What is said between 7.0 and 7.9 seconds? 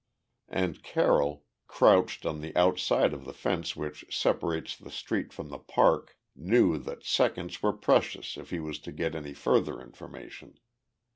seconds were